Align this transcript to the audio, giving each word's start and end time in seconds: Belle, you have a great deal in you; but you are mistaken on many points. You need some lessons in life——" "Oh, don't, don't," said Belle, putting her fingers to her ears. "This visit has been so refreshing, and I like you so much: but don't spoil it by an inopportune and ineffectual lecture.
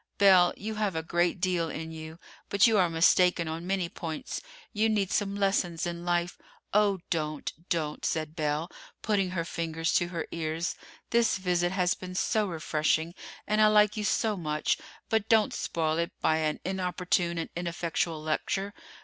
Belle, 0.17 0.51
you 0.57 0.73
have 0.81 0.95
a 0.95 1.03
great 1.03 1.39
deal 1.39 1.69
in 1.69 1.91
you; 1.91 2.17
but 2.49 2.65
you 2.65 2.79
are 2.79 2.89
mistaken 2.89 3.47
on 3.47 3.67
many 3.67 3.87
points. 3.87 4.41
You 4.73 4.89
need 4.89 5.11
some 5.11 5.35
lessons 5.35 5.85
in 5.85 6.03
life——" 6.05 6.39
"Oh, 6.73 7.01
don't, 7.11 7.53
don't," 7.69 8.03
said 8.03 8.35
Belle, 8.35 8.71
putting 9.03 9.29
her 9.29 9.45
fingers 9.45 9.93
to 9.93 10.07
her 10.07 10.25
ears. 10.31 10.73
"This 11.11 11.37
visit 11.37 11.71
has 11.73 11.93
been 11.93 12.15
so 12.15 12.47
refreshing, 12.47 13.13
and 13.45 13.61
I 13.61 13.67
like 13.67 13.95
you 13.95 14.03
so 14.03 14.35
much: 14.35 14.79
but 15.07 15.29
don't 15.29 15.53
spoil 15.53 15.99
it 15.99 16.11
by 16.19 16.37
an 16.37 16.59
inopportune 16.65 17.37
and 17.37 17.51
ineffectual 17.55 18.23
lecture. 18.23 18.73